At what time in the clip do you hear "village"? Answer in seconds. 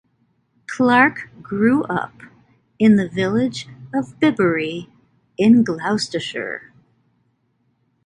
3.07-3.67